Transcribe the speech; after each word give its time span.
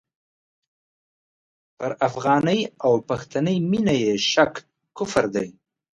پر 1.77 1.91
افغاني 2.07 2.59
او 2.85 2.93
پښتني 3.09 3.55
مینه 3.69 3.95
یې 4.03 4.13
شک 4.31 4.53
کفر 4.97 5.25
دی. 5.35 5.47